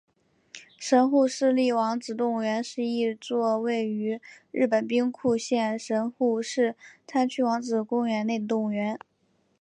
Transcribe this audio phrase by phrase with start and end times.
[0.79, 6.73] 神户市立王子动物园是一座位于日本兵库县神户市
[7.05, 8.97] 滩区王子公园内的动物园。